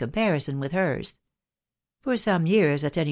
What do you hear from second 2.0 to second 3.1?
For some years, at any